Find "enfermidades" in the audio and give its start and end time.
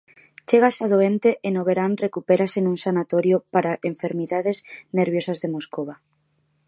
3.91-4.57